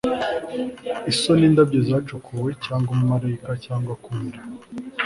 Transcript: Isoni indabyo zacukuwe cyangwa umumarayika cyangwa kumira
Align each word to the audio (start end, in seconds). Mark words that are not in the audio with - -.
Isoni 1.11 1.43
indabyo 1.49 1.79
zacukuwe 1.89 2.49
cyangwa 2.65 2.89
umumarayika 2.95 3.49
cyangwa 3.65 3.93
kumira 4.03 4.39